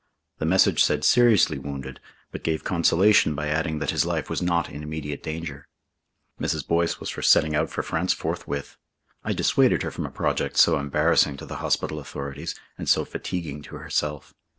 The 0.39 0.47
message 0.47 0.83
said 0.83 1.03
seriously 1.03 1.59
wounded, 1.59 1.99
but 2.31 2.41
gave 2.43 2.63
consolation 2.63 3.35
by 3.35 3.49
adding 3.49 3.77
that 3.77 3.91
his 3.91 4.03
life 4.03 4.31
was 4.31 4.41
not 4.41 4.67
in 4.67 4.81
immediate 4.81 5.21
danger. 5.21 5.67
Mrs. 6.41 6.67
Boyce 6.67 6.99
was 6.99 7.11
for 7.11 7.21
setting 7.21 7.53
out 7.55 7.69
for 7.69 7.83
France 7.83 8.11
forthwith. 8.11 8.77
I 9.23 9.33
dissuaded 9.33 9.83
her 9.83 9.91
from 9.91 10.07
a 10.07 10.09
project 10.09 10.57
so 10.57 10.79
embarrassing 10.79 11.37
to 11.37 11.45
the 11.45 11.57
hospital 11.57 11.99
authorities 11.99 12.55
and 12.79 12.89
so 12.89 13.05
fatiguing 13.05 13.61
to 13.61 13.75
herself. 13.75 14.33